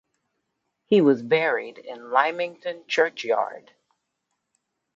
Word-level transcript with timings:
He 0.87 0.99
was 0.99 1.21
buried 1.21 1.77
in 1.77 2.09
Lymington 2.09 2.87
churchyard. 2.87 3.75